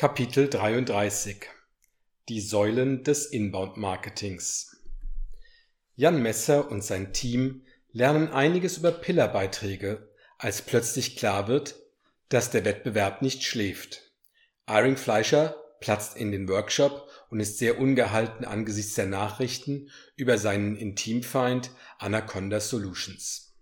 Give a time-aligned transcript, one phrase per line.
[0.00, 1.42] Kapitel 33
[2.30, 4.78] Die Säulen des Inbound-Marketings
[5.94, 10.08] Jan Messer und sein Team lernen einiges über Pillarbeiträge,
[10.38, 11.76] als plötzlich klar wird,
[12.30, 14.10] dass der Wettbewerb nicht schläft.
[14.66, 20.76] Iring Fleischer platzt in den Workshop und ist sehr ungehalten angesichts der Nachrichten über seinen
[20.76, 23.54] Intimfeind Anaconda Solutions.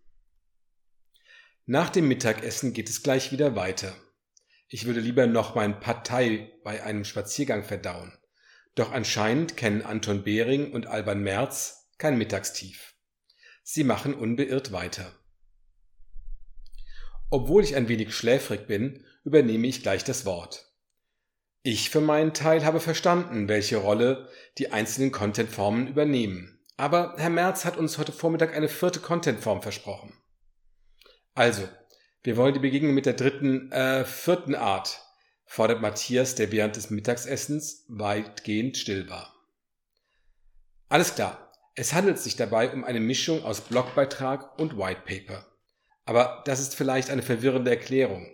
[1.67, 3.97] Nach dem Mittagessen geht es gleich wieder weiter.
[4.69, 8.13] Ich würde lieber noch mein Partei bei einem Spaziergang verdauen.
[8.75, 12.95] Doch anscheinend kennen Anton Behring und Alban Merz kein Mittagstief.
[13.63, 15.13] Sie machen unbeirrt weiter.
[17.31, 20.73] Obwohl ich ein wenig schläfrig bin, übernehme ich gleich das Wort.
[21.63, 26.61] Ich für meinen Teil habe verstanden, welche Rolle die einzelnen Contentformen übernehmen.
[26.77, 30.13] Aber Herr Merz hat uns heute Vormittag eine vierte Contentform versprochen.
[31.35, 31.69] Also,
[32.29, 35.01] wir wollen die Begegnung mit der dritten, äh, vierten Art,
[35.47, 39.35] fordert Matthias, der während des Mittagessens weitgehend still war.
[40.91, 41.51] Alles klar.
[41.75, 45.47] Es handelt sich dabei um eine Mischung aus Blogbeitrag und White Paper.
[46.05, 48.31] Aber das ist vielleicht eine verwirrende Erklärung.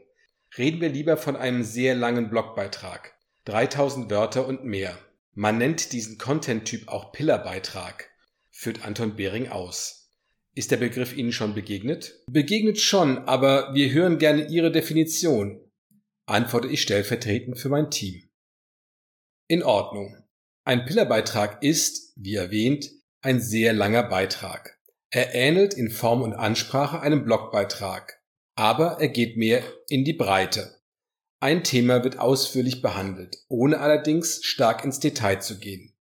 [0.58, 3.14] Reden wir lieber von einem sehr langen Blogbeitrag.
[3.44, 4.98] 3000 Wörter und mehr.
[5.34, 8.10] Man nennt diesen Content-Typ auch Pillerbeitrag,
[8.50, 10.03] führt Anton Behring aus.
[10.56, 12.22] Ist der Begriff Ihnen schon begegnet?
[12.30, 15.60] Begegnet schon, aber wir hören gerne Ihre Definition,
[16.26, 18.28] antworte ich stellvertretend für mein Team.
[19.48, 20.16] In Ordnung.
[20.64, 24.78] Ein Pillerbeitrag ist, wie erwähnt, ein sehr langer Beitrag.
[25.10, 28.22] Er ähnelt in Form und Ansprache einem Blogbeitrag,
[28.54, 30.80] aber er geht mehr in die Breite.
[31.40, 35.94] Ein Thema wird ausführlich behandelt, ohne allerdings stark ins Detail zu gehen.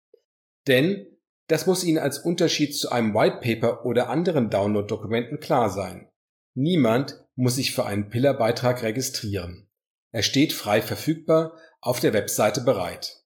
[0.67, 1.12] Denn
[1.53, 6.09] das muss Ihnen als Unterschied zu einem White Paper oder anderen Download-Dokumenten klar sein.
[6.55, 9.69] Niemand muss sich für einen Pillar-Beitrag registrieren.
[10.11, 13.23] Er steht frei verfügbar auf der Webseite bereit.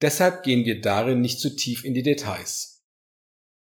[0.00, 2.82] Deshalb gehen wir darin nicht zu tief in die Details.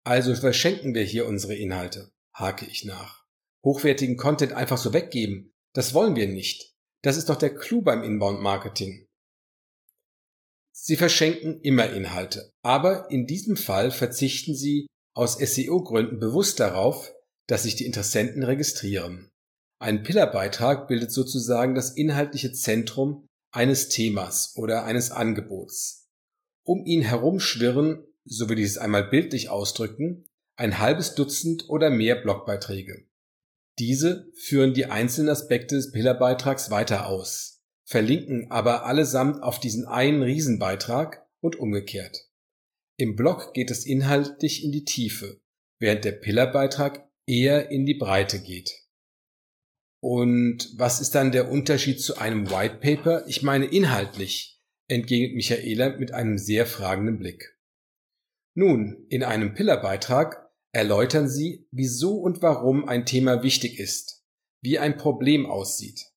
[0.05, 3.25] Also verschenken wir hier unsere Inhalte, hake ich nach.
[3.65, 6.73] Hochwertigen Content einfach so weggeben, das wollen wir nicht.
[7.01, 9.08] Das ist doch der Clou beim Inbound Marketing.
[10.81, 17.13] Sie verschenken immer Inhalte, aber in diesem Fall verzichten Sie aus SEO-Gründen bewusst darauf,
[17.47, 19.29] dass sich die Interessenten registrieren.
[19.81, 26.07] Ein Pillerbeitrag bildet sozusagen das inhaltliche Zentrum eines Themas oder eines Angebots.
[26.65, 30.25] Um ihn herum schwirren, so will ich es einmal bildlich ausdrücken,
[30.57, 33.05] ein halbes Dutzend oder mehr Blogbeiträge.
[33.79, 37.58] Diese führen die einzelnen Aspekte des Pillerbeitrags weiter aus
[37.89, 42.29] verlinken aber allesamt auf diesen einen Riesenbeitrag und umgekehrt.
[42.97, 45.41] Im Blog geht es inhaltlich in die Tiefe,
[45.79, 48.71] während der Pillerbeitrag eher in die Breite geht.
[50.01, 53.25] Und was ist dann der Unterschied zu einem White Paper?
[53.27, 57.57] Ich meine inhaltlich, entgegnet Michaela mit einem sehr fragenden Blick.
[58.55, 64.23] Nun, in einem Pillerbeitrag erläutern Sie, wieso und warum ein Thema wichtig ist,
[64.61, 66.11] wie ein Problem aussieht.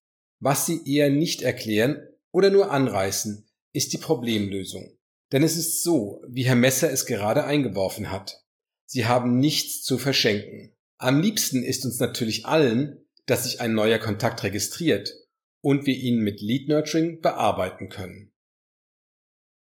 [0.45, 4.99] Was sie eher nicht erklären oder nur anreißen, ist die Problemlösung.
[5.31, 8.45] Denn es ist so, wie Herr Messer es gerade eingeworfen hat.
[8.85, 10.75] Sie haben nichts zu verschenken.
[10.99, 15.15] Am liebsten ist uns natürlich allen, dass sich ein neuer Kontakt registriert
[15.61, 18.33] und wir ihn mit Lead Nurturing bearbeiten können.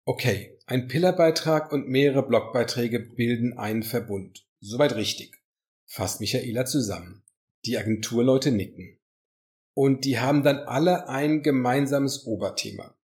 [0.06, 4.46] Okay, ein Pillerbeitrag und mehrere Blogbeiträge bilden einen Verbund.
[4.60, 5.36] Soweit richtig.
[5.84, 7.24] Fasst Michaela zusammen.
[7.66, 9.01] Die Agenturleute nicken
[9.74, 12.96] und die haben dann alle ein gemeinsames Oberthema.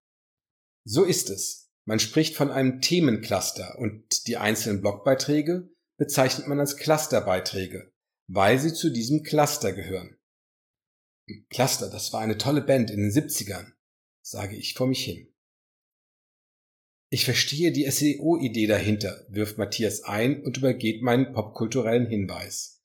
[0.84, 1.70] So ist es.
[1.84, 7.92] Man spricht von einem Themencluster und die einzelnen Blogbeiträge bezeichnet man als Clusterbeiträge,
[8.26, 10.16] weil sie zu diesem Cluster gehören.
[11.50, 13.72] Cluster, das war eine tolle Band in den 70ern,
[14.22, 15.32] sage ich vor mich hin.
[17.10, 22.77] Ich verstehe die SEO-Idee dahinter, wirft Matthias ein und übergeht meinen popkulturellen Hinweis.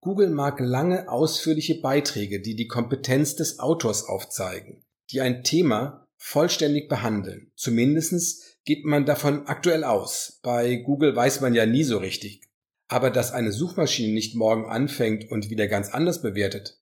[0.00, 6.88] Google mag lange, ausführliche Beiträge, die die Kompetenz des Autors aufzeigen, die ein Thema vollständig
[6.88, 7.52] behandeln.
[7.56, 10.40] Zumindestens geht man davon aktuell aus.
[10.42, 12.42] Bei Google weiß man ja nie so richtig.
[12.88, 16.80] Aber dass eine Suchmaschine nicht morgen anfängt und wieder ganz anders bewertet,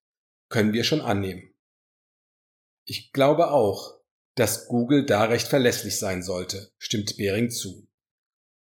[0.48, 1.54] können wir schon annehmen.
[2.84, 3.98] Ich glaube auch,
[4.36, 7.88] dass Google da recht verlässlich sein sollte, stimmt Behring zu.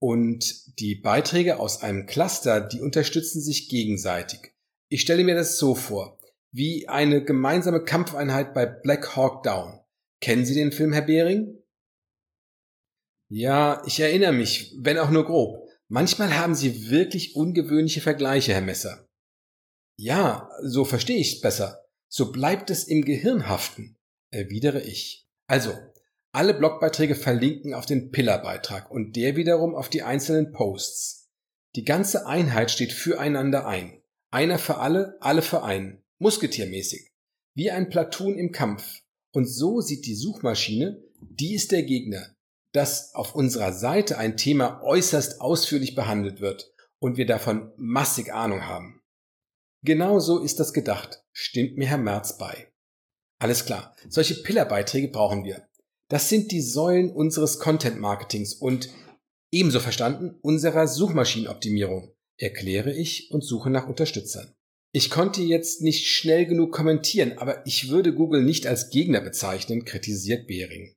[0.01, 4.55] Und die Beiträge aus einem Cluster, die unterstützen sich gegenseitig.
[4.89, 6.19] Ich stelle mir das so vor,
[6.53, 9.81] wie eine gemeinsame Kampfeinheit bei Black Hawk Down.
[10.21, 11.63] Kennen Sie den Film, Herr Behring?
[13.31, 15.69] Ja, ich erinnere mich, wenn auch nur grob.
[15.89, 19.07] Manchmal haben Sie wirklich ungewöhnliche Vergleiche, Herr Messer.
[19.99, 21.85] Ja, so verstehe ich's besser.
[22.09, 23.97] So bleibt es im Gehirn haften,
[24.31, 25.27] erwidere ich.
[25.47, 25.77] Also,
[26.33, 31.29] Alle Blogbeiträge verlinken auf den Pillar-Beitrag und der wiederum auf die einzelnen Posts.
[31.75, 34.03] Die ganze Einheit steht füreinander ein.
[34.31, 36.03] Einer für alle, alle für einen.
[36.19, 37.13] Musketiermäßig.
[37.55, 39.01] Wie ein Platoon im Kampf.
[39.33, 42.35] Und so sieht die Suchmaschine, die ist der Gegner,
[42.73, 48.67] dass auf unserer Seite ein Thema äußerst ausführlich behandelt wird und wir davon massig Ahnung
[48.67, 49.03] haben.
[49.83, 52.73] Genau so ist das gedacht, stimmt mir Herr Merz bei.
[53.39, 55.68] Alles klar, solche Pillarbeiträge brauchen wir.
[56.09, 58.89] Das sind die Säulen unseres Content-Marketings und
[59.53, 64.55] ebenso verstanden unserer Suchmaschinenoptimierung, erkläre ich und suche nach Unterstützern.
[64.93, 69.85] Ich konnte jetzt nicht schnell genug kommentieren, aber ich würde Google nicht als Gegner bezeichnen,
[69.85, 70.95] kritisiert Behring.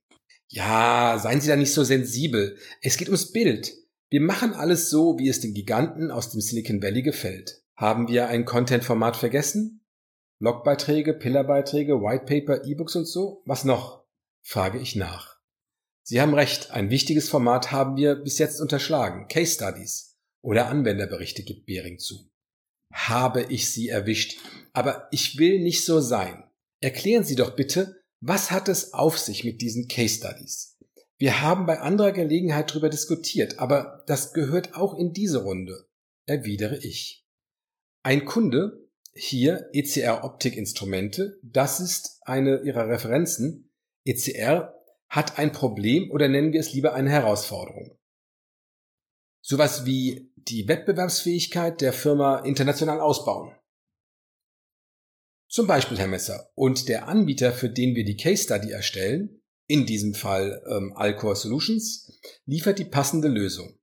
[0.48, 2.56] Ja, seien Sie da nicht so sensibel.
[2.80, 3.74] Es geht ums Bild.
[4.10, 7.62] Wir machen alles so, wie es den Giganten aus dem Silicon Valley gefällt.
[7.76, 9.84] Haben wir ein Content-Format vergessen?
[10.40, 13.42] Blogbeiträge, Pillarbeiträge, Whitepaper, E-Books und so?
[13.46, 14.01] Was noch?
[14.42, 15.40] Frage ich nach.
[16.02, 19.28] Sie haben recht, ein wichtiges Format haben wir bis jetzt unterschlagen.
[19.28, 22.28] Case Studies oder Anwenderberichte gibt Behring zu.
[22.92, 24.38] Habe ich Sie erwischt.
[24.72, 26.44] Aber ich will nicht so sein.
[26.80, 30.78] Erklären Sie doch bitte, was hat es auf sich mit diesen Case Studies?
[31.18, 35.88] Wir haben bei anderer Gelegenheit darüber diskutiert, aber das gehört auch in diese Runde,
[36.26, 37.24] erwidere ich.
[38.02, 43.71] Ein Kunde, hier ECR Optik Instrumente, das ist eine ihrer Referenzen.
[44.04, 44.74] ECR
[45.08, 47.98] hat ein Problem oder nennen wir es lieber eine Herausforderung.
[49.42, 53.54] Sowas wie die Wettbewerbsfähigkeit der Firma international ausbauen.
[55.48, 56.50] Zum Beispiel, Herr Messer.
[56.54, 61.36] Und der Anbieter, für den wir die Case Study erstellen, in diesem Fall ähm, Alcor
[61.36, 63.78] Solutions, liefert die passende Lösung.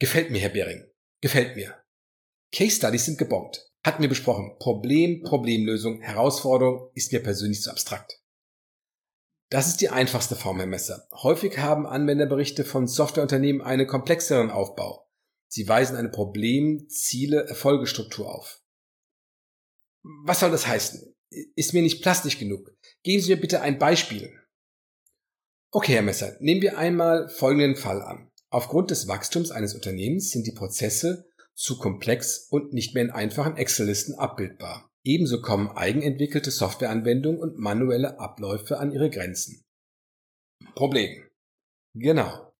[0.00, 0.84] Gefällt mir, Herr Behring.
[1.20, 1.80] Gefällt mir.
[2.52, 3.70] Case Studies sind gebongt.
[3.84, 4.56] Hatten wir besprochen.
[4.58, 8.23] Problem, Problemlösung, Herausforderung ist mir persönlich zu abstrakt.
[9.50, 11.06] Das ist die einfachste Form, Herr Messer.
[11.12, 15.08] Häufig haben Anwenderberichte von Softwareunternehmen einen komplexeren Aufbau.
[15.48, 18.62] Sie weisen eine Problem-, Ziele-, Erfolgestruktur auf.
[20.24, 21.14] Was soll das heißen?
[21.54, 22.76] Ist mir nicht plastisch genug.
[23.02, 24.32] Geben Sie mir bitte ein Beispiel.
[25.70, 28.30] Okay, Herr Messer, nehmen wir einmal folgenden Fall an.
[28.50, 33.56] Aufgrund des Wachstums eines Unternehmens sind die Prozesse zu komplex und nicht mehr in einfachen
[33.56, 34.93] Excel-Listen abbildbar.
[35.04, 39.62] Ebenso kommen eigenentwickelte Softwareanwendungen und manuelle Abläufe an ihre Grenzen.
[40.74, 41.22] Problem.
[41.94, 42.52] Genau.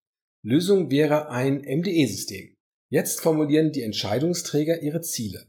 [0.42, 2.54] Lösung wäre ein MDE-System.
[2.90, 5.48] Jetzt formulieren die Entscheidungsträger ihre Ziele.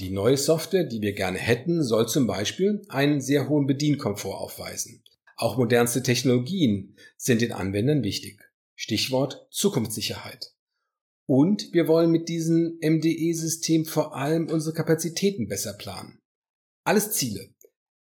[0.00, 5.02] Die neue Software, die wir gerne hätten, soll zum Beispiel einen sehr hohen Bedienkomfort aufweisen.
[5.36, 8.40] Auch modernste Technologien sind den Anwendern wichtig.
[8.76, 10.52] Stichwort Zukunftssicherheit.
[11.26, 16.20] Und wir wollen mit diesem MDE-System vor allem unsere Kapazitäten besser planen.
[16.84, 17.54] Alles Ziele.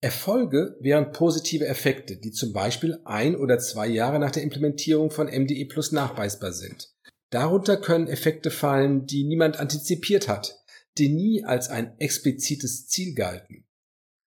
[0.01, 5.27] Erfolge wären positive Effekte, die zum Beispiel ein oder zwei Jahre nach der Implementierung von
[5.27, 6.93] MDE Plus nachweisbar sind.
[7.31, 10.57] Darunter können Effekte fallen, die niemand antizipiert hat,
[10.97, 13.67] die nie als ein explizites Ziel galten.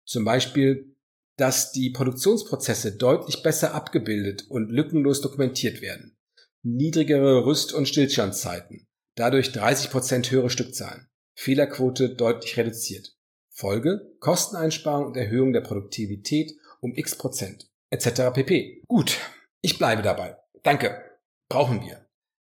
[0.05, 0.93] Zum Beispiel,
[1.37, 6.17] dass die Produktionsprozesse deutlich besser abgebildet und lückenlos dokumentiert werden.
[6.61, 8.85] Niedrigere Rüst- und Stillstandszeiten.
[9.15, 11.07] Dadurch 30 Prozent höhere Stückzahlen.
[11.35, 13.12] Fehlerquote deutlich reduziert.
[13.53, 17.69] Folge Kosteneinsparung und Erhöhung der Produktivität um x Prozent.
[17.89, 18.33] Etc.
[18.33, 18.81] pp.
[18.87, 19.19] Gut,
[19.61, 20.37] ich bleibe dabei.
[20.63, 21.01] Danke.
[21.49, 22.03] Brauchen wir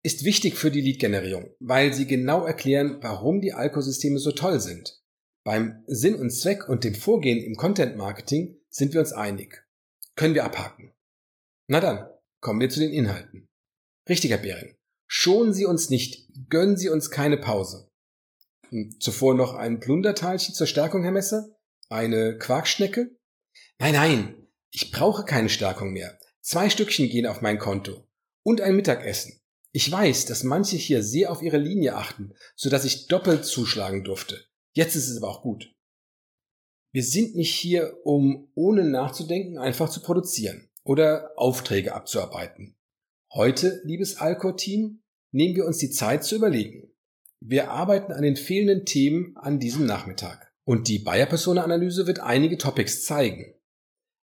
[0.05, 5.01] ist wichtig für die Lead-Generierung, weil sie genau erklären, warum die Alko-Systeme so toll sind.
[5.43, 9.65] Beim Sinn und Zweck und dem Vorgehen im Content-Marketing sind wir uns einig.
[10.15, 10.93] Können wir abhaken.
[11.67, 12.07] Na dann,
[12.39, 13.47] kommen wir zu den Inhalten.
[14.07, 14.75] Richtiger Bering.
[15.07, 17.84] Schonen Sie uns nicht, gönnen Sie uns keine Pause.
[18.69, 21.49] Hm, zuvor noch ein Plunderteilchen zur Stärkung, Herr Messer?
[21.89, 23.11] Eine Quarkschnecke?
[23.79, 26.17] Nein, nein, ich brauche keine Stärkung mehr.
[26.41, 28.07] Zwei Stückchen gehen auf mein Konto.
[28.43, 29.41] Und ein Mittagessen.
[29.71, 34.03] Ich weiß, dass manche hier sehr auf ihre Linie achten, so dass ich doppelt zuschlagen
[34.03, 34.45] durfte.
[34.73, 35.73] Jetzt ist es aber auch gut.
[36.93, 42.77] Wir sind nicht hier, um ohne nachzudenken einfach zu produzieren oder Aufträge abzuarbeiten.
[43.33, 46.94] Heute, liebes Alcor-Team, nehmen wir uns die Zeit zu überlegen.
[47.47, 50.51] Wir arbeiten an den fehlenden Themen an diesem Nachmittag.
[50.63, 53.53] Und die Buyer-Persona-Analyse wird einige Topics zeigen.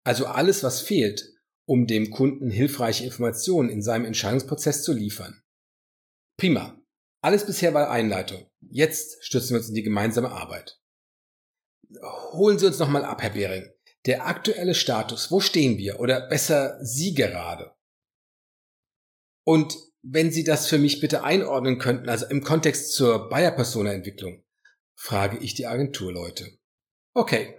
[0.04, 1.32] Also alles, was fehlt,
[1.68, 5.40] um dem Kunden hilfreiche Informationen in seinem Entscheidungsprozess zu liefern.
[6.40, 6.82] Prima.
[7.24, 8.50] Alles bisher war Einleitung.
[8.60, 10.82] Jetzt stürzen wir uns in die gemeinsame Arbeit.
[12.32, 13.70] Holen Sie uns nochmal ab, Herr Behring.
[14.08, 16.00] Der aktuelle Status, wo stehen wir?
[16.00, 17.76] Oder besser Sie gerade?
[19.44, 24.44] Und wenn Sie das für mich bitte einordnen könnten, also im Kontext zur Bayer-Persona-Entwicklung,
[24.96, 26.48] frage ich die Agenturleute.
[27.14, 27.56] Okay.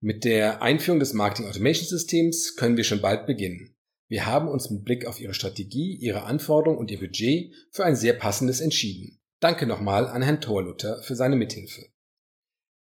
[0.00, 3.76] Mit der Einführung des Marketing Automation Systems können wir schon bald beginnen.
[4.08, 7.96] Wir haben uns mit Blick auf Ihre Strategie, Ihre Anforderungen und Ihr Budget für ein
[7.96, 9.20] sehr passendes entschieden.
[9.40, 11.84] Danke nochmal an Herrn Thorluther für seine Mithilfe.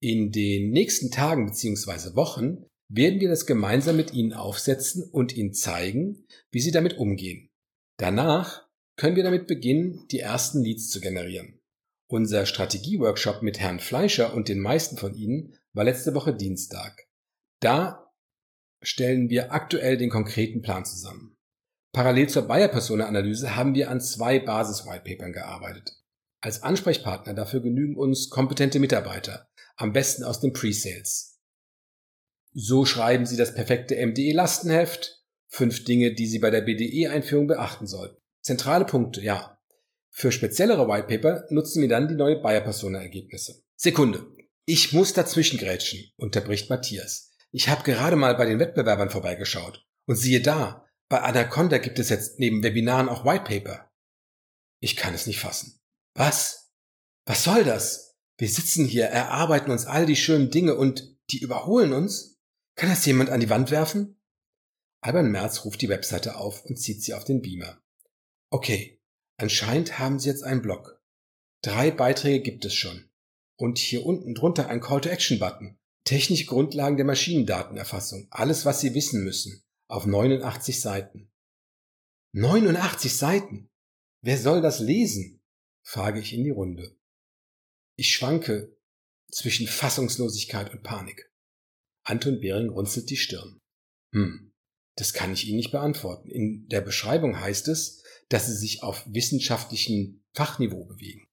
[0.00, 2.16] In den nächsten Tagen bzw.
[2.16, 7.50] Wochen werden wir das gemeinsam mit Ihnen aufsetzen und Ihnen zeigen, wie Sie damit umgehen.
[7.99, 11.61] Danach können wir damit beginnen, die ersten Leads zu generieren.
[12.08, 17.06] Unser Strategieworkshop mit Herrn Fleischer und den meisten von Ihnen war letzte Woche Dienstag.
[17.61, 18.12] Da
[18.82, 21.37] stellen wir aktuell den konkreten Plan zusammen.
[21.92, 25.92] Parallel zur Buyer-Persona-Analyse haben wir an zwei Basis-Whitepapern gearbeitet.
[26.40, 31.38] Als Ansprechpartner dafür genügen uns kompetente Mitarbeiter, am besten aus den Pre-Sales.
[32.54, 38.22] So schreiben Sie das perfekte MDE-Lastenheft, fünf Dinge, die Sie bei der BDE-Einführung beachten sollten.
[38.42, 39.58] Zentrale Punkte, ja.
[40.11, 43.62] Für speziellere Whitepaper nutzen wir dann die neue Buyer-Persona-Ergebnisse.
[43.76, 44.26] Sekunde.
[44.64, 47.32] Ich muss dazwischen grätschen, unterbricht Matthias.
[47.50, 49.84] Ich habe gerade mal bei den Wettbewerbern vorbeigeschaut.
[50.06, 53.90] Und siehe da, bei Anaconda gibt es jetzt neben Webinaren auch Whitepaper.
[54.80, 55.80] Ich kann es nicht fassen.
[56.14, 56.72] Was?
[57.25, 58.16] Was soll das?
[58.38, 62.40] Wir sitzen hier, erarbeiten uns all die schönen Dinge und die überholen uns?
[62.75, 64.20] Kann das jemand an die Wand werfen?
[65.00, 67.80] Albert Merz ruft die Webseite auf und zieht sie auf den Beamer.
[68.52, 69.00] Okay,
[69.38, 71.02] anscheinend haben sie jetzt einen Blog.
[71.62, 73.09] Drei Beiträge gibt es schon.
[73.56, 75.78] Und hier unten drunter ein Call-to-Action-Button.
[76.04, 78.26] Technische Grundlagen der Maschinendatenerfassung.
[78.30, 79.62] Alles, was Sie wissen müssen.
[79.88, 81.32] Auf 89 Seiten.
[82.35, 83.71] 89 Seiten?
[84.21, 85.42] Wer soll das lesen?
[85.82, 86.94] frage ich in die Runde.
[87.97, 88.76] Ich schwanke
[89.30, 91.32] zwischen Fassungslosigkeit und Panik.
[92.04, 93.61] Anton Behring runzelt die Stirn.
[94.12, 94.52] Hm,
[94.97, 96.28] das kann ich Ihnen nicht beantworten.
[96.28, 98.01] In der Beschreibung heißt es,
[98.33, 101.27] dass Sie sich auf wissenschaftlichem Fachniveau bewegen.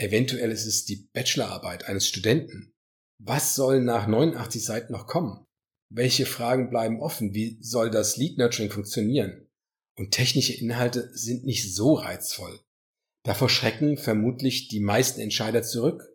[0.00, 2.72] Eventuell ist es die Bachelorarbeit eines Studenten.
[3.22, 5.44] Was soll nach 89 Seiten noch kommen?
[5.92, 7.34] Welche Fragen bleiben offen?
[7.34, 9.48] Wie soll das Lead Nurturing funktionieren?
[9.96, 12.60] Und technische Inhalte sind nicht so reizvoll.
[13.24, 16.10] Davor schrecken vermutlich die meisten Entscheider zurück.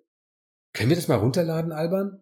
[0.74, 2.22] Können wir das mal runterladen, Alban?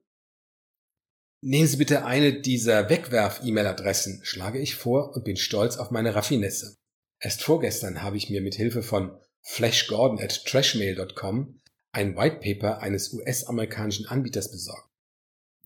[1.44, 6.78] Nehmen Sie bitte eine dieser Wegwerf-E-Mail-Adressen, schlage ich vor und bin stolz auf meine Raffinesse.
[7.20, 11.60] Erst vorgestern habe ich mir mit Hilfe von flashgordon at trashmail.com
[11.92, 14.90] ein Whitepaper eines US-amerikanischen Anbieters besorgt.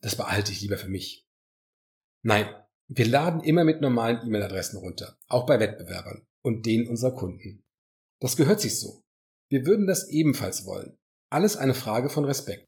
[0.02, 1.28] Das behalte ich lieber für mich.
[2.24, 2.48] Nein,
[2.88, 7.64] wir laden immer mit normalen E-Mail-Adressen runter, auch bei Wettbewerbern und denen unserer Kunden.
[8.20, 9.04] Das gehört sich so.
[9.50, 10.98] Wir würden das ebenfalls wollen.
[11.30, 12.68] Alles eine Frage von Respekt.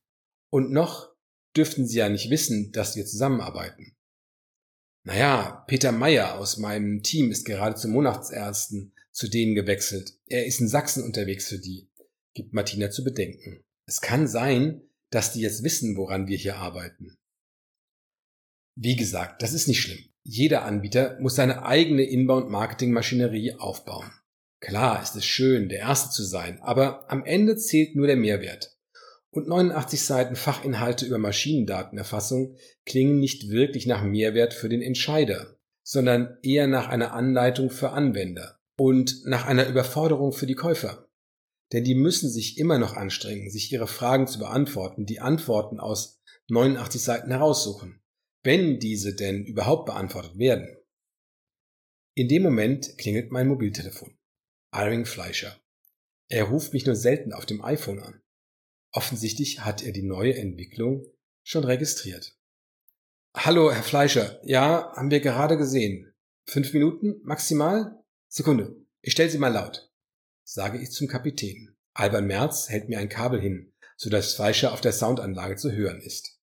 [0.50, 1.14] Und noch
[1.56, 3.96] dürften Sie ja nicht wissen, dass wir zusammenarbeiten.
[5.04, 10.14] Naja, Peter Meyer aus meinem Team ist gerade zum Monatsersten zu denen gewechselt.
[10.28, 11.90] Er ist in Sachsen unterwegs für die,
[12.34, 13.64] gibt Martina zu bedenken.
[13.86, 17.18] Es kann sein, dass die jetzt wissen, woran wir hier arbeiten.
[18.76, 20.04] Wie gesagt, das ist nicht schlimm.
[20.24, 24.12] Jeder Anbieter muss seine eigene Inbound-Marketing-Maschinerie aufbauen.
[24.62, 28.78] Klar ist es schön, der Erste zu sein, aber am Ende zählt nur der Mehrwert
[29.34, 36.38] und 89 Seiten Fachinhalte über Maschinendatenerfassung klingen nicht wirklich nach Mehrwert für den Entscheider, sondern
[36.44, 41.10] eher nach einer Anleitung für Anwender und nach einer Überforderung für die Käufer.
[41.72, 46.22] Denn die müssen sich immer noch anstrengen, sich ihre Fragen zu beantworten, die Antworten aus
[46.50, 48.02] 89 Seiten heraussuchen,
[48.44, 50.68] wenn diese denn überhaupt beantwortet werden.
[52.14, 54.16] In dem Moment klingelt mein Mobiltelefon.
[54.72, 55.58] Irving Fleischer.
[56.30, 58.23] Er ruft mich nur selten auf dem iPhone an.
[58.96, 61.04] Offensichtlich hat er die neue Entwicklung
[61.42, 62.38] schon registriert.
[63.36, 64.40] Hallo, Herr Fleischer.
[64.44, 66.14] Ja, haben wir gerade gesehen.
[66.46, 68.04] Fünf Minuten maximal?
[68.28, 68.76] Sekunde.
[69.02, 69.92] Ich stelle Sie mal laut.
[70.44, 71.76] Sage ich zum Kapitän.
[71.96, 76.00] Albert Merz hält mir ein Kabel hin, so dass Fleischer auf der Soundanlage zu hören
[76.00, 76.40] ist.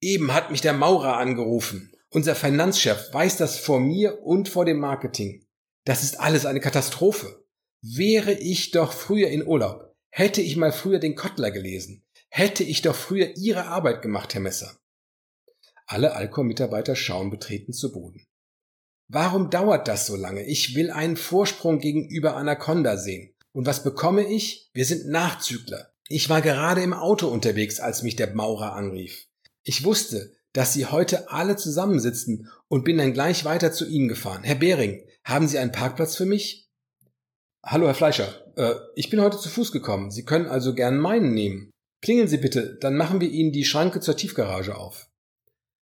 [0.00, 1.92] Eben hat mich der Maurer angerufen.
[2.08, 5.46] Unser Finanzchef weiß das vor mir und vor dem Marketing.
[5.84, 7.44] Das ist alles eine Katastrophe.
[7.82, 9.83] Wäre ich doch früher in Urlaub,
[10.16, 14.40] Hätte ich mal früher den Kottler gelesen, hätte ich doch früher Ihre Arbeit gemacht, Herr
[14.40, 14.78] Messer.
[15.86, 18.24] Alle Alcor-Mitarbeiter schauen betreten zu Boden.
[19.08, 20.44] Warum dauert das so lange?
[20.44, 23.34] Ich will einen Vorsprung gegenüber Anaconda sehen.
[23.50, 24.70] Und was bekomme ich?
[24.72, 25.90] Wir sind Nachzügler.
[26.06, 29.26] Ich war gerade im Auto unterwegs, als mich der Maurer anrief.
[29.64, 34.44] Ich wusste, dass Sie heute alle zusammensitzen und bin dann gleich weiter zu Ihnen gefahren.
[34.44, 36.68] Herr Behring, haben Sie einen Parkplatz für mich?
[37.64, 38.43] Hallo, Herr Fleischer.
[38.56, 40.10] Äh, ich bin heute zu Fuß gekommen.
[40.10, 41.70] Sie können also gern meinen nehmen.
[42.02, 45.08] Klingeln Sie bitte, dann machen wir Ihnen die Schranke zur Tiefgarage auf.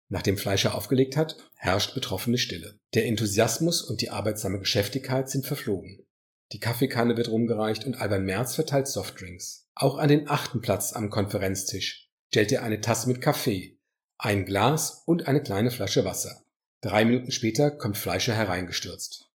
[0.09, 2.77] Nachdem Fleischer aufgelegt hat, herrscht betroffene Stille.
[2.93, 6.05] Der Enthusiasmus und die arbeitsame Geschäftigkeit sind verflogen.
[6.51, 9.67] Die Kaffeekanne wird rumgereicht und Albert Merz verteilt Softdrinks.
[9.75, 13.79] Auch an den achten Platz am Konferenztisch stellt er eine Tasse mit Kaffee,
[14.17, 16.43] ein Glas und eine kleine Flasche Wasser.
[16.81, 19.29] Drei Minuten später kommt Fleischer hereingestürzt.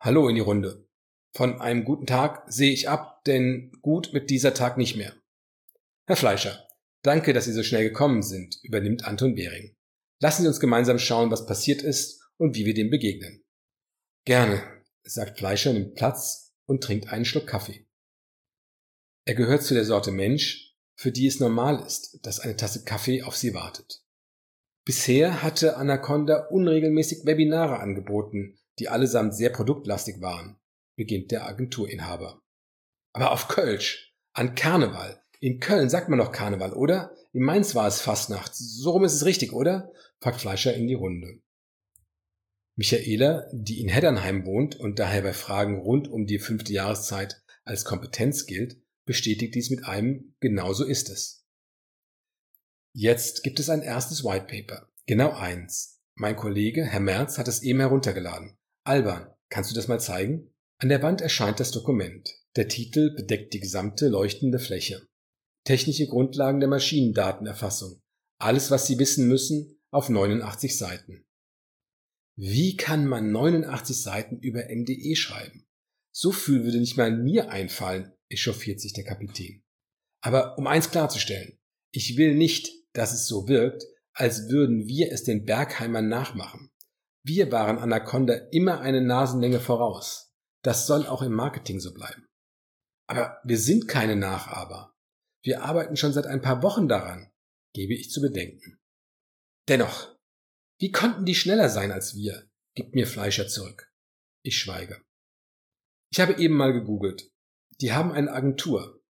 [0.00, 0.86] Hallo in die Runde.
[1.36, 5.14] Von einem guten Tag sehe ich ab, denn gut mit dieser Tag nicht mehr.
[6.06, 6.68] Herr Fleischer,
[7.02, 9.74] danke, dass Sie so schnell gekommen sind, übernimmt Anton Behring.
[10.20, 13.42] Lassen Sie uns gemeinsam schauen, was passiert ist und wie wir dem begegnen.
[14.24, 14.62] Gerne,
[15.02, 17.86] sagt Fleischer, nimmt Platz und trinkt einen Schluck Kaffee.
[19.26, 23.22] Er gehört zu der Sorte Mensch, für die es normal ist, dass eine Tasse Kaffee
[23.22, 24.04] auf sie wartet.
[24.84, 30.58] Bisher hatte Anaconda unregelmäßig Webinare angeboten, die allesamt sehr produktlastig waren,
[30.96, 32.42] beginnt der Agenturinhaber.
[33.12, 35.22] Aber auf Kölsch, an Karneval.
[35.40, 37.14] In Köln sagt man doch Karneval, oder?
[37.32, 38.54] In Mainz war es Fastnacht.
[38.54, 39.92] So rum ist es richtig, oder?
[40.20, 41.40] fragt Fleischer in die Runde.
[42.76, 47.84] Michaela, die in Heddernheim wohnt und daher bei Fragen rund um die fünfte Jahreszeit als
[47.84, 51.46] Kompetenz gilt, bestätigt dies mit einem Genauso ist es.
[52.92, 54.88] Jetzt gibt es ein erstes White Paper.
[55.06, 56.00] Genau eins.
[56.16, 58.56] Mein Kollege, Herr Merz, hat es eben heruntergeladen.
[58.84, 60.53] Alban, kannst du das mal zeigen?
[60.78, 62.28] An der Wand erscheint das Dokument.
[62.56, 65.06] Der Titel bedeckt die gesamte leuchtende Fläche.
[65.64, 68.00] Technische Grundlagen der Maschinendatenerfassung.
[68.38, 71.24] Alles, was Sie wissen müssen, auf 89 Seiten.
[72.36, 75.66] Wie kann man 89 Seiten über MDE schreiben?
[76.12, 79.62] So viel würde nicht mal mir einfallen, echauffiert sich der Kapitän.
[80.20, 81.58] Aber um eins klarzustellen,
[81.92, 86.70] ich will nicht, dass es so wirkt, als würden wir es den Bergheimern nachmachen.
[87.22, 90.23] Wir waren Anaconda immer eine Nasenlänge voraus.
[90.64, 92.26] Das soll auch im Marketing so bleiben.
[93.06, 94.96] Aber wir sind keine Nachaber.
[95.42, 97.30] Wir arbeiten schon seit ein paar Wochen daran,
[97.74, 98.80] gebe ich zu bedenken.
[99.68, 100.16] Dennoch,
[100.80, 102.48] wie konnten die schneller sein als wir?
[102.74, 103.92] gibt mir Fleischer zurück.
[104.42, 105.04] Ich schweige.
[106.10, 107.30] Ich habe eben mal gegoogelt.
[107.80, 109.02] Die haben eine Agentur.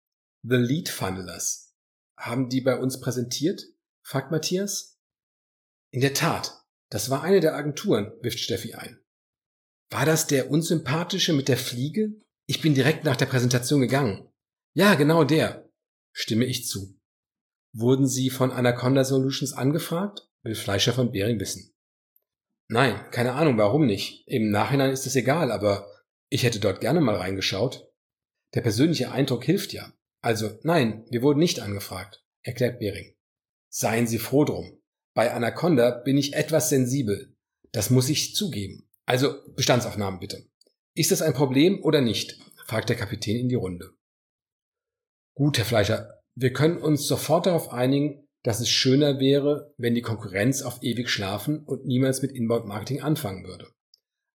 [0.42, 1.74] The Lead Funnelers.
[2.18, 3.62] Haben die bei uns präsentiert?
[4.02, 4.98] fragt Matthias.
[5.92, 6.64] In der Tat.
[6.90, 9.03] Das war eine der Agenturen, wirft Steffi ein.
[9.90, 12.12] War das der unsympathische mit der Fliege?
[12.46, 14.28] Ich bin direkt nach der Präsentation gegangen.
[14.74, 15.70] Ja, genau der.
[16.12, 16.98] Stimme ich zu.
[17.72, 20.28] Wurden Sie von Anaconda Solutions angefragt?
[20.42, 21.74] Will Fleischer von Bering wissen.
[22.68, 24.26] Nein, keine Ahnung, warum nicht.
[24.26, 25.90] Im Nachhinein ist es egal, aber
[26.28, 27.88] ich hätte dort gerne mal reingeschaut.
[28.54, 29.92] Der persönliche Eindruck hilft ja.
[30.20, 33.14] Also, nein, wir wurden nicht angefragt, erklärt Bering.
[33.68, 34.80] Seien Sie froh drum.
[35.14, 37.36] Bei Anaconda bin ich etwas sensibel.
[37.72, 38.83] Das muss ich zugeben.
[39.06, 40.46] Also, Bestandsaufnahmen bitte.
[40.94, 42.38] Ist das ein Problem oder nicht?
[42.66, 43.90] fragt der Kapitän in die Runde.
[45.34, 50.02] Gut, Herr Fleischer, wir können uns sofort darauf einigen, dass es schöner wäre, wenn die
[50.02, 53.72] Konkurrenz auf ewig schlafen und niemals mit Inbound Marketing anfangen würde.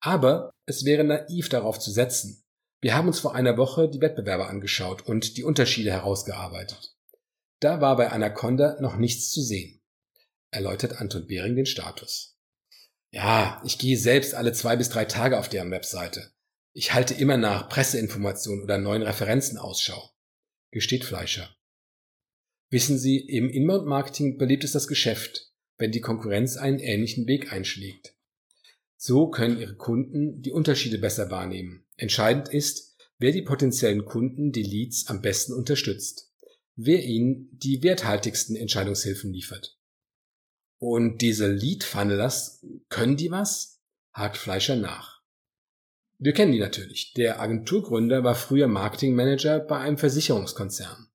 [0.02, 2.44] Aber es wäre naiv darauf zu setzen.
[2.82, 6.96] Wir haben uns vor einer Woche die Wettbewerber angeschaut und die Unterschiede herausgearbeitet.
[7.60, 9.82] Da war bei Anaconda noch nichts zu sehen,
[10.52, 12.38] erläutert Anton Behring den Status.
[13.12, 16.32] Ja, ich gehe selbst alle zwei bis drei Tage auf deren Webseite.
[16.74, 20.12] Ich halte immer nach Presseinformationen oder neuen Referenzen Ausschau,
[20.72, 21.50] gesteht Fleischer.
[22.69, 28.15] Wissen Sie, im Inbound-Marketing beliebt ist das Geschäft, wenn die Konkurrenz einen ähnlichen Weg einschlägt.
[28.95, 31.86] So können Ihre Kunden die Unterschiede besser wahrnehmen.
[31.95, 36.32] Entscheidend ist, wer die potenziellen Kunden die Leads am besten unterstützt,
[36.76, 39.79] wer ihnen die werthaltigsten Entscheidungshilfen liefert.
[40.80, 43.82] Und diese Lead-Funnelers, können die was?
[44.13, 45.22] hakt Fleischer nach.
[46.18, 47.13] Wir kennen die natürlich.
[47.13, 51.10] Der Agenturgründer war früher Marketingmanager bei einem Versicherungskonzern.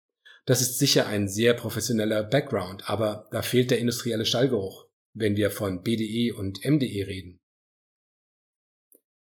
[0.46, 5.50] Das ist sicher ein sehr professioneller Background, aber da fehlt der industrielle Stallgeruch, wenn wir
[5.50, 7.40] von BDE und MDE reden.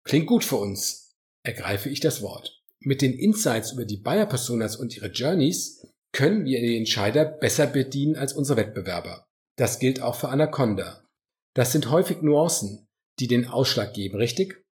[0.04, 2.62] Klingt gut für uns, ergreife ich das Wort.
[2.80, 8.16] Mit den Insights über die Buyer-Personas und ihre Journeys können wir die Entscheider besser bedienen
[8.16, 9.29] als unsere Wettbewerber.
[9.60, 11.04] Das gilt auch für Anaconda.
[11.54, 14.64] Das sind häufig Nuancen, die den Ausschlag geben, richtig?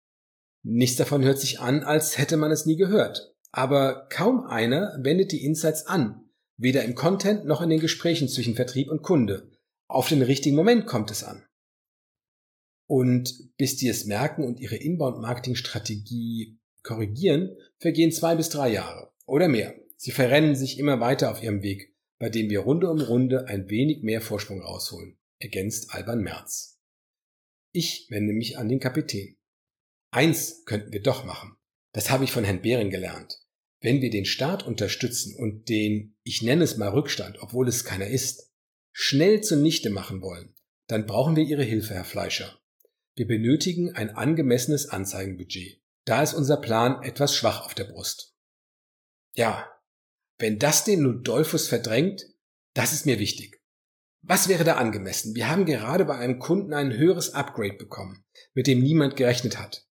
[0.62, 3.35] Nichts davon hört sich an, als hätte man es nie gehört.
[3.53, 8.55] Aber kaum einer wendet die Insights an, weder im Content noch in den Gesprächen zwischen
[8.55, 9.51] Vertrieb und Kunde.
[9.88, 11.44] Auf den richtigen Moment kommt es an.
[12.87, 19.48] Und bis die es merken und ihre Inbound-Marketing-Strategie korrigieren, vergehen zwei bis drei Jahre oder
[19.48, 19.74] mehr.
[19.98, 23.70] Sie verrennen sich immer weiter auf ihrem Weg bei dem wir Runde um Runde ein
[23.70, 26.81] wenig mehr Vorsprung rausholen, ergänzt Alban Merz.
[27.72, 29.37] Ich wende mich an den Kapitän.
[30.11, 31.57] Eins könnten wir doch machen.
[31.92, 33.38] Das habe ich von Herrn Behring gelernt.
[33.81, 38.09] Wenn wir den Staat unterstützen und den, ich nenne es mal Rückstand, obwohl es keiner
[38.09, 38.52] ist,
[38.92, 40.54] schnell zunichte machen wollen,
[40.88, 42.59] dann brauchen wir Ihre Hilfe, Herr Fleischer.
[43.14, 45.81] Wir benötigen ein angemessenes Anzeigenbudget.
[46.04, 48.35] Da ist unser Plan etwas schwach auf der Brust.
[49.35, 49.70] Ja,
[50.38, 52.27] wenn das den Ludolphus verdrängt,
[52.74, 53.61] das ist mir wichtig.
[54.22, 55.35] Was wäre da angemessen?
[55.35, 58.24] Wir haben gerade bei einem Kunden ein höheres Upgrade bekommen,
[58.55, 59.87] mit dem niemand gerechnet hat.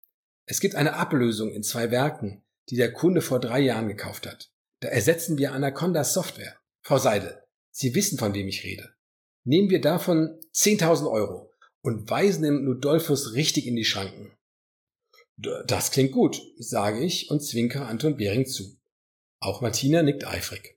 [0.46, 4.50] Es gibt eine Ablösung in zwei Werken, die der Kunde vor drei Jahren gekauft hat.
[4.80, 6.56] Da ersetzen wir Anaconda Software.
[6.82, 8.94] Frau Seidel, Sie wissen, von wem ich rede.
[9.44, 14.32] Nehmen wir davon 10.000 Euro und weisen den Ludolphus richtig in die Schranken.
[15.36, 18.75] Das klingt gut, sage ich und zwinkere Anton Behring zu.
[19.46, 20.76] Auch Martina nickt eifrig.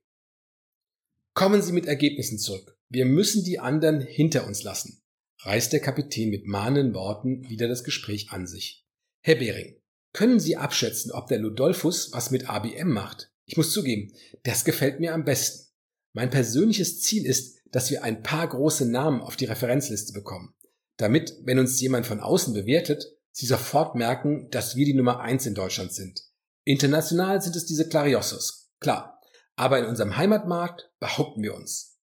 [1.33, 2.77] Kommen Sie mit Ergebnissen zurück.
[2.87, 5.01] Wir müssen die anderen hinter uns lassen,
[5.39, 8.85] reißt der Kapitän mit mahnenden Worten wieder das Gespräch an sich.
[9.21, 9.81] Herr Behring,
[10.13, 13.31] können Sie abschätzen, ob der Ludolphus was mit ABM macht?
[13.45, 15.73] Ich muss zugeben, das gefällt mir am besten.
[16.13, 20.53] Mein persönliches Ziel ist, dass wir ein paar große Namen auf die Referenzliste bekommen,
[20.97, 25.47] damit, wenn uns jemand von außen bewertet, sie sofort merken, dass wir die Nummer eins
[25.47, 26.21] in Deutschland sind.
[26.65, 29.21] International sind es diese Clariossos, klar,
[29.55, 31.99] aber in unserem Heimatmarkt behaupten wir uns.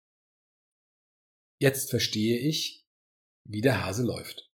[1.58, 2.86] Jetzt verstehe ich,
[3.44, 4.50] wie der Hase läuft.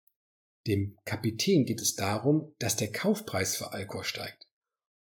[0.67, 4.47] Dem Kapitän geht es darum, dass der Kaufpreis für Alkor steigt.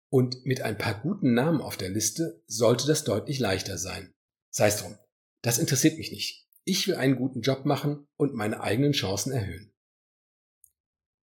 [0.10, 4.14] Und mit ein paar guten Namen auf der Liste sollte das deutlich leichter sein.
[4.50, 4.98] Sei es drum.
[5.42, 6.48] Das interessiert mich nicht.
[6.64, 9.74] Ich will einen guten Job machen und meine eigenen Chancen erhöhen.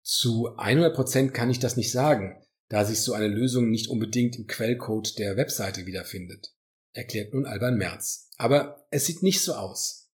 [0.04, 4.48] Zu 100% kann ich das nicht sagen, da sich so eine Lösung nicht unbedingt im
[4.48, 6.54] Quellcode der Webseite wiederfindet,
[6.94, 8.30] erklärt nun Alban Merz.
[8.38, 10.08] Aber es sieht nicht so aus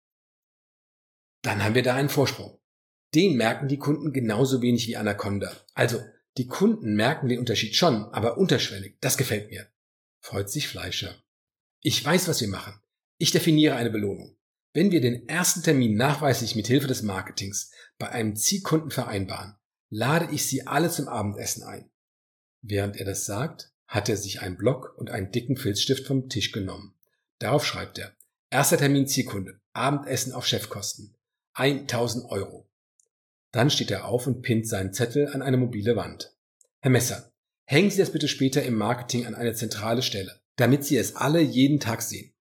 [1.44, 2.58] dann haben wir da einen Vorsprung.
[3.14, 5.52] Den merken die Kunden genauso wenig wie Anaconda.
[5.76, 6.02] Also,
[6.38, 8.98] die Kunden merken den Unterschied schon, aber unterschwellig.
[9.02, 9.68] Das gefällt mir.
[10.20, 11.14] Freut sich Fleischer.
[11.82, 12.80] Ich weiß, was wir machen.
[13.20, 14.36] Ich definiere eine Belohnung.
[14.74, 19.56] Wenn wir den ersten Termin nachweislich mit Hilfe des Marketings bei einem Zielkunden vereinbaren,
[19.90, 21.92] lade ich sie alle zum Abendessen ein.
[22.64, 26.52] Während er das sagt, hat er sich einen Block und einen dicken Filzstift vom Tisch
[26.54, 26.96] genommen.
[27.38, 28.16] Darauf schreibt er,
[28.50, 31.14] erster Termin Zielkunde, Abendessen auf Chefkosten.
[31.56, 32.68] 1000 Euro.
[33.52, 36.36] Dann steht er auf und pinnt seinen Zettel an eine mobile Wand.
[36.80, 37.32] Herr Messer,
[37.66, 41.42] hängen Sie das bitte später im Marketing an eine zentrale Stelle, damit Sie es alle
[41.42, 42.34] jeden Tag sehen.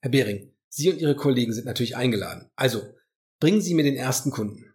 [0.00, 2.50] Herr Behring, Sie und Ihre Kollegen sind natürlich eingeladen.
[2.56, 2.92] Also,
[3.38, 4.74] bringen Sie mir den ersten Kunden.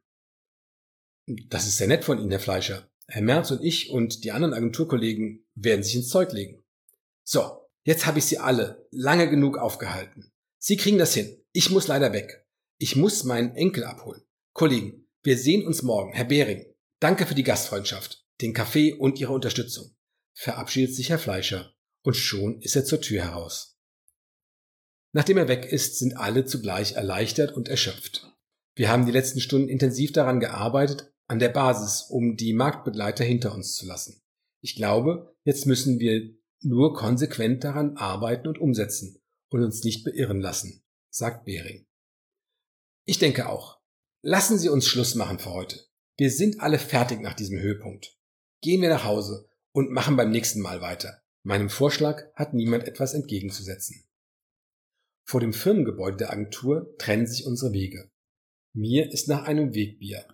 [1.50, 2.90] Das ist sehr nett von Ihnen, Herr Fleischer.
[3.08, 6.64] Herr Merz und ich und die anderen Agenturkollegen werden sich ins Zeug legen.
[7.24, 10.32] So, jetzt habe ich Sie alle lange genug aufgehalten.
[10.58, 11.44] Sie kriegen das hin.
[11.52, 12.46] Ich muss leider weg.
[12.78, 14.24] Ich muss meinen Enkel abholen.
[14.54, 16.14] Kollegen, wir sehen uns morgen.
[16.14, 16.66] Herr Behring,
[17.00, 19.96] danke für die Gastfreundschaft, den Kaffee und Ihre Unterstützung.
[20.34, 23.80] Verabschiedet sich Herr Fleischer und schon ist er zur Tür heraus.
[25.14, 28.34] Nachdem er weg ist, sind alle zugleich erleichtert und erschöpft.
[28.76, 33.54] Wir haben die letzten Stunden intensiv daran gearbeitet, an der Basis, um die Marktbegleiter hinter
[33.54, 34.22] uns zu lassen.
[34.62, 40.42] Ich glaube, jetzt müssen wir nur konsequent daran arbeiten und umsetzen und uns nicht beirren
[40.42, 41.86] lassen, sagt Behring.
[43.06, 43.80] Ich denke auch.
[44.22, 45.86] Lassen Sie uns Schluss machen für heute.
[46.18, 48.18] Wir sind alle fertig nach diesem Höhepunkt.
[48.62, 51.22] Gehen wir nach Hause und machen beim nächsten Mal weiter.
[51.44, 54.04] Meinem Vorschlag hat niemand etwas entgegenzusetzen.
[55.28, 58.10] Vor dem Firmengebäude der Agentur trennen sich unsere Wege.
[58.74, 60.26] Mir ist nach einem Wegbier.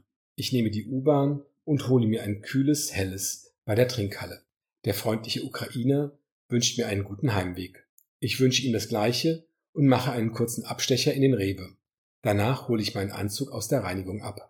[0.41, 4.41] Ich nehme die U-Bahn und hole mir ein kühles, helles bei der Trinkhalle.
[4.85, 6.17] Der freundliche Ukrainer
[6.49, 7.85] wünscht mir einen guten Heimweg.
[8.19, 11.75] Ich wünsche ihm das Gleiche und mache einen kurzen Abstecher in den Rewe.
[12.23, 14.49] Danach hole ich meinen Anzug aus der Reinigung ab.